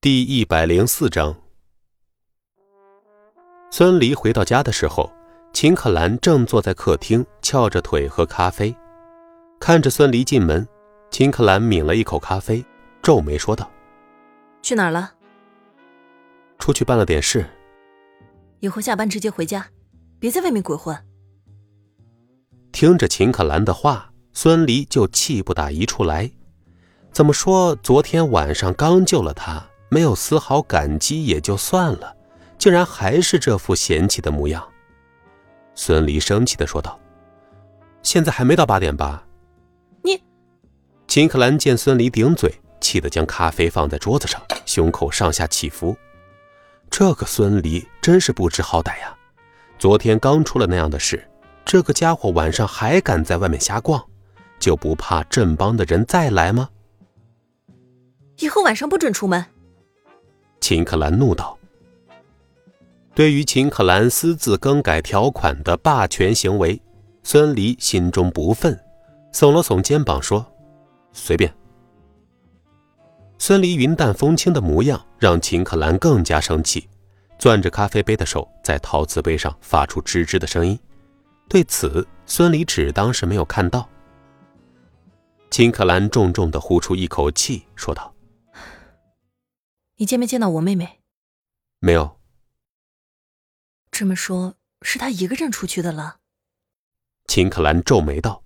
[0.00, 1.34] 第一百零四章，
[3.68, 5.12] 孙离回到家的时候，
[5.52, 8.72] 秦可兰正坐在客厅翘着腿喝咖啡。
[9.58, 10.64] 看着孙离进门，
[11.10, 12.64] 秦可兰抿了一口咖啡，
[13.02, 13.68] 皱眉说道
[14.62, 15.14] ：“去哪儿了？
[16.60, 17.44] 出去办了点事。
[18.60, 19.66] 以后下班直接回家，
[20.20, 20.96] 别在外面鬼混。”
[22.70, 26.30] 听着秦可兰的话，孙离就气不打一处来。
[27.10, 27.74] 怎么说？
[27.82, 29.68] 昨天晚上刚救了他。
[29.88, 32.14] 没有丝毫感激也就算了，
[32.58, 34.66] 竟然还是这副嫌弃的模样。
[35.74, 36.98] 孙离生气的说道
[38.02, 39.24] ：“现在还没到八点吧？”
[40.02, 40.22] 你，
[41.06, 45.96] 秦可兰见孙离顶嘴，气得将咖啡放在桌子上，胸口上下起伏。
[46.90, 49.16] 这个孙离真是不知好歹呀！
[49.78, 51.28] 昨天刚出了那样的事，
[51.64, 54.04] 这个家伙晚上还敢在外面瞎逛，
[54.58, 56.68] 就不怕镇邦的人再来吗？
[58.38, 59.44] 以后晚上不准出门。
[60.68, 61.58] 秦可兰怒道
[63.16, 66.78] ：“对于秦可兰私自更改条款的霸权行为，
[67.22, 68.78] 孙离心中不忿，
[69.32, 70.44] 耸了耸肩膀说
[71.10, 71.50] ：‘随便。’
[73.40, 76.86] 孙离云淡风轻的模样让秦可兰更加生气，
[77.38, 80.78] 攥着咖啡杯的手在陶瓷杯上发出吱吱的声音。
[81.48, 83.88] 对此，孙离只当是没有看到。
[85.50, 88.12] 秦可兰重重的呼出一口气，说道。
[89.98, 91.00] 你见没见到我妹妹？
[91.80, 92.20] 没有。
[93.90, 96.20] 这么说，是她一个人出去的了。
[97.26, 98.44] 秦可兰皱眉道：“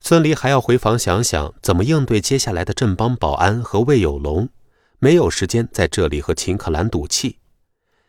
[0.00, 4.50] 孙离还要回房想想怎么应对接下来的镇邦保安和魏有龙，
[4.98, 7.40] 没有时间在这里和秦可兰赌气。”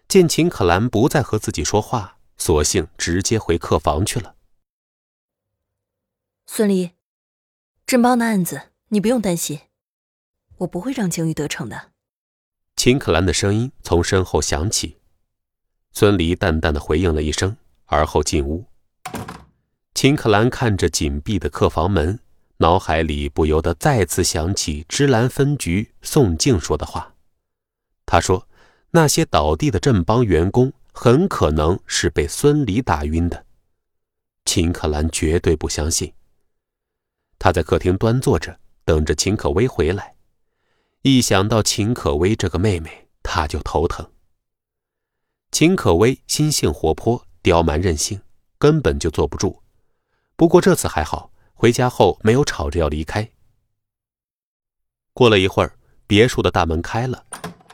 [0.10, 4.36] 见秦可兰不再和自己说话，索性直接回客房去了。
[6.46, 6.92] 孙离，
[7.88, 9.62] 镇邦的案子你不用担心。
[10.58, 11.92] 我不会让景宇得逞的。
[12.75, 14.98] 秦可兰的声音从身后响起，
[15.92, 18.66] 孙离淡淡的回应了一声，而后进屋。
[19.93, 22.20] 秦可兰看着紧闭的客房门，
[22.58, 27.14] 脑海里不由得再次想起芝兰分局宋静说的话。
[28.05, 28.48] 他说
[28.92, 33.45] ：“那些倒地的镇邦员工很可能是被孙离打晕的。”
[34.45, 36.14] 秦可兰绝对不相信。
[37.39, 40.14] 他在客厅端坐着，等着秦可薇回来。
[41.08, 44.10] 一想到秦可薇这个妹妹，他就头疼。
[45.52, 48.20] 秦可薇心性活泼，刁蛮任性，
[48.58, 49.61] 根本就坐不住。
[50.36, 53.30] 不过这次还好，回家后没有吵着要离开。
[55.14, 55.77] 过了一会儿，
[56.08, 57.23] 别墅的大门开了，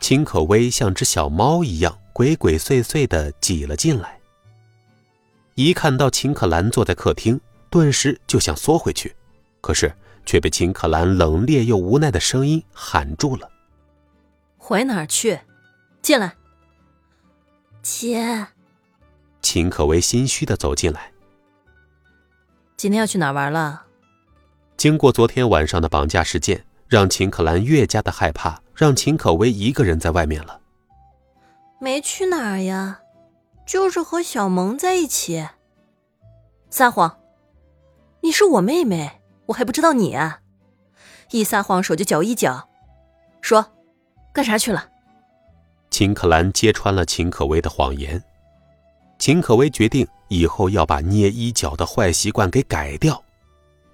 [0.01, 4.19] 秦可薇像只小猫一样鬼鬼祟祟的挤了进来。
[5.55, 9.15] 一看到秦可兰坐在客厅，顿时就想缩回去，
[9.61, 9.95] 可是。
[10.25, 13.49] 却被秦可兰冷冽又无奈的声音喊住了。
[14.57, 15.39] 回哪儿去？
[16.01, 16.35] 进来。
[17.81, 18.47] 姐。
[19.41, 21.11] 秦可薇心虚的走进来。
[22.77, 23.85] 今天要去哪儿玩了？
[24.77, 30.59] 经过昨天晚上的绑架事件，让秦可兰越加的害怕，让秦可薇一个人在外面了。
[31.79, 33.01] 没去哪儿呀，
[33.65, 35.47] 就是和小萌在一起。
[36.69, 37.19] 撒谎！
[38.21, 39.20] 你是我妹妹。
[39.51, 40.39] 我还不知道你啊！
[41.31, 42.69] 一撒谎手就搅一脚，
[43.41, 43.73] 说
[44.33, 44.89] 干啥去了？
[45.89, 48.23] 秦可兰揭穿了秦可薇的谎言。
[49.19, 53.21] 秦可薇决定以后要把捏衣角的坏习惯给改掉。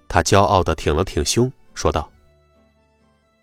[0.08, 2.10] 她骄傲的挺了挺胸，说道：“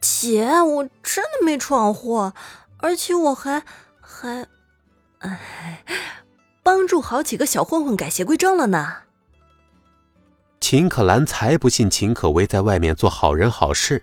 [0.01, 2.33] 姐，我真的没闯祸，
[2.79, 3.65] 而且我还
[4.01, 4.47] 还，
[5.19, 5.85] 哎，
[6.63, 9.03] 帮助好几个小混混改邪归正了呢。”
[10.67, 14.03] 秦可兰才不信秦可薇在外面做好人好事，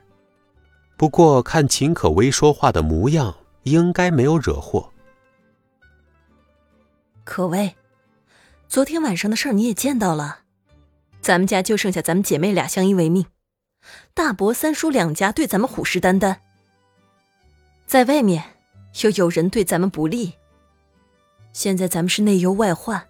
[0.96, 4.94] 不过看秦可薇说话的模样，应该没有惹祸。
[7.24, 7.76] 可薇，
[8.68, 10.42] 昨天晚上的事儿你也见到了，
[11.20, 13.26] 咱们家就剩下咱们姐妹俩相依为命，
[14.14, 16.36] 大伯三叔两家对咱们虎视眈眈，
[17.88, 18.44] 在外面
[19.02, 20.34] 又有人对咱们不利，
[21.54, 23.08] 现在咱们是内忧外患，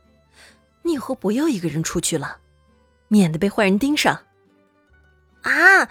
[0.84, 2.38] 你以后不要一个人出去了。
[3.12, 4.22] 免得被坏人盯上。
[5.42, 5.90] 啊，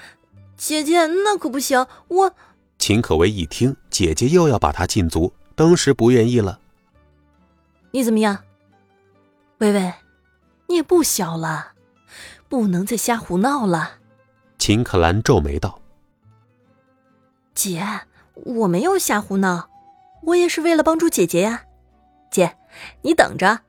[0.56, 1.86] 姐姐，那可不行！
[2.08, 2.34] 我
[2.78, 6.58] 秦可薇一听姐姐又要把她禁足，当时不愿意了。
[7.90, 8.38] 你怎么样，
[9.58, 9.92] 薇薇？
[10.66, 11.72] 你也不小了，
[12.48, 13.98] 不能再瞎胡闹了。
[14.56, 15.78] 秦可兰皱眉道
[17.54, 17.84] ：“姐，
[18.32, 19.68] 我没有瞎胡闹，
[20.22, 21.64] 我也是为了帮助姐姐呀。
[22.30, 22.56] 姐，
[23.02, 23.60] 你等着，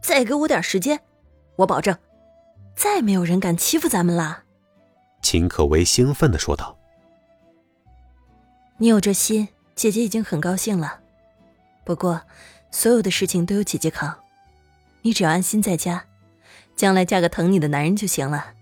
[0.00, 0.98] 再给我点时间，
[1.56, 1.94] 我保证。”
[2.76, 4.44] 再没有人敢欺负咱们了，
[5.22, 6.76] 秦可为兴奋的说道。
[8.76, 11.00] 你有这心，姐姐已经很高兴了。
[11.84, 12.20] 不过，
[12.70, 14.14] 所有的事情都有姐姐扛，
[15.00, 16.04] 你只要安心在家，
[16.76, 18.52] 将来嫁个疼你的男人就行了，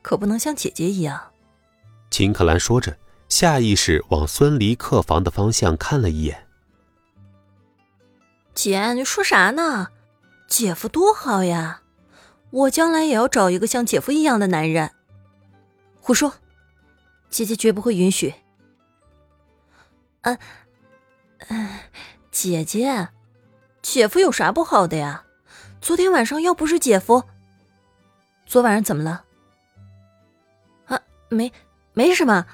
[0.00, 1.20] 可不能像姐姐一样。
[2.10, 2.96] 秦可兰说着，
[3.28, 6.46] 下意识往孙离客房的方向看了一眼。
[8.54, 9.88] 姐，你说啥呢？
[10.48, 11.81] 姐夫多好呀，
[12.52, 14.92] 我将来也要找一个像姐夫一样的男人。
[16.00, 16.34] 胡说，
[17.28, 18.34] 姐姐绝不会允许。
[20.20, 20.38] 嗯，
[21.48, 21.68] 嗯，
[22.30, 23.08] 姐姐，
[23.80, 25.24] 姐夫有啥不好的呀？
[25.80, 27.24] 昨天晚上要不是姐夫，
[28.46, 29.24] 昨晚上怎么了？
[30.86, 31.52] 啊，没，
[31.94, 32.46] 没什么。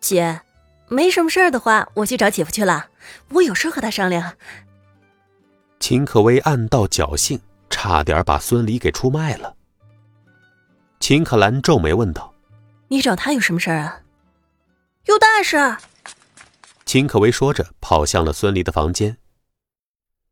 [0.00, 0.42] 姐，
[0.88, 2.88] 没什么事儿的话，我去找姐夫去了。
[3.30, 4.36] 我有事和他商量。
[5.80, 7.40] 秦可薇暗道侥幸，
[7.74, 9.56] 差点把孙离给出卖了。
[11.00, 12.32] 秦可兰皱眉问道
[12.86, 14.02] ：“你找他有什么事儿啊
[15.06, 15.76] ？”“有大事。”
[16.86, 19.18] 秦可薇说着，跑向了孙离的房间。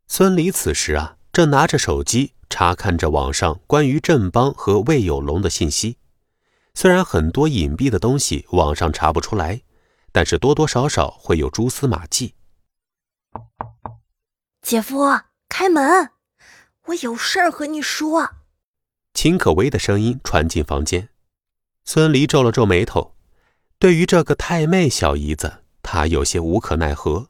[0.07, 5.99] 孙离此时啊，正拿着手机查看着网上关于振邦和魏有龙的信息。
[6.75, 9.63] 虽然很多隐蔽的东西网上查不出来，
[10.13, 12.37] 但是多多少少会有蛛丝马迹。
[14.63, 15.03] 姐夫。
[15.55, 16.09] 开门，
[16.87, 18.31] 我有事儿和你说。
[19.15, 21.11] 秦可薇的声音传进房间，
[21.85, 23.15] 孙离皱了皱眉头。
[23.79, 27.29] 对于这个太妹小姨子，他有些无可奈何，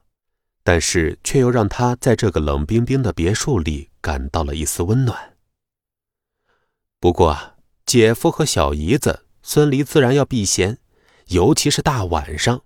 [0.63, 5.35] 但是却又让他在这个冷冰冰的别墅里感到了一丝温暖。
[6.99, 7.55] 不过，
[7.85, 10.79] 姐夫和小姨子，孙离自然要避嫌，
[11.27, 12.63] 尤其是大晚上。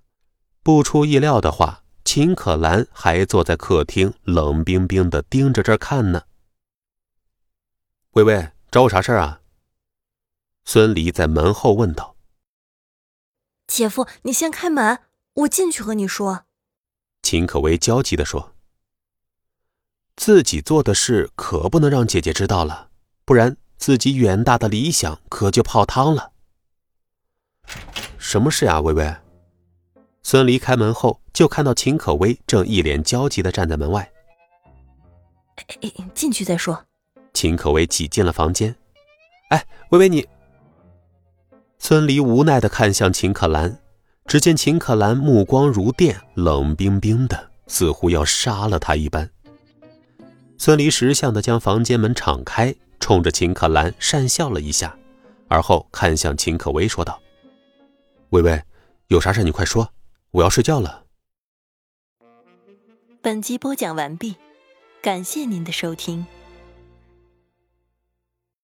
[0.63, 1.83] 不出意料的话。
[2.05, 6.23] 秦可兰还坐在客厅，冷冰冰的盯着这儿看呢。
[8.17, 9.41] 微微，找我啥事儿啊？
[10.65, 12.15] 孙离在门后问道。
[13.67, 15.01] 姐夫，你先开门，
[15.33, 16.45] 我进去和你说。
[17.21, 18.55] 秦可薇焦急的说
[20.17, 22.89] ：“自己做的事可不能让姐姐知道了，
[23.23, 26.31] 不然自己远大的理想可就泡汤了。”
[28.17, 29.15] 什么事啊，微微？
[30.23, 34.11] 孙离开门后，就看到秦可薇正一脸焦急的站在门外。
[36.15, 36.86] 进去再说。
[37.37, 38.75] 秦可薇挤进了房间。
[39.49, 40.27] 哎，薇薇你。
[41.77, 43.79] 孙离无奈的看向秦可兰，
[44.25, 49.29] 只见秦可兰目光如电，冷冰冰的，似乎要杀了他一般。
[50.57, 54.97] 孙离识相的将房间门敞开，冲着秦可兰讪笑了一下，
[55.47, 57.21] 而后看向秦可薇说道
[58.33, 58.59] ：“薇薇，
[59.09, 59.93] 有啥事你快说。”
[60.33, 61.03] 我要睡觉了。
[63.21, 64.35] 本集播讲完毕，
[65.03, 66.25] 感谢您的收听。